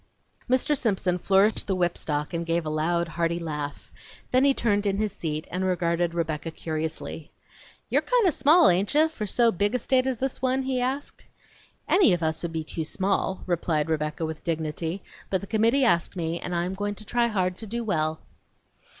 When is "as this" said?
10.07-10.41